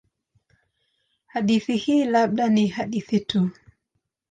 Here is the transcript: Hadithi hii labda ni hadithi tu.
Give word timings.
Hadithi 1.27 1.75
hii 1.77 2.03
labda 2.05 2.49
ni 2.49 2.67
hadithi 2.67 3.19
tu. 3.19 3.49